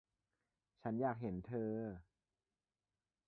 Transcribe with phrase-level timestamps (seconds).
[0.81, 1.77] ฉันอยากเห็นเธอ